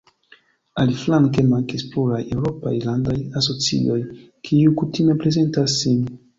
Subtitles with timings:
[0.83, 4.01] Aliflanke mankis pluraj eŭropaj landaj asocioj,
[4.51, 6.05] kiuj kutime prezentas sin.